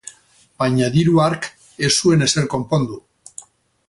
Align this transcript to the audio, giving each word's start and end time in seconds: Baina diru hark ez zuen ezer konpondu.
Baina 0.61 0.87
diru 0.95 1.19
hark 1.25 1.45
ez 1.89 1.93
zuen 1.99 2.27
ezer 2.29 2.49
konpondu. 2.55 2.99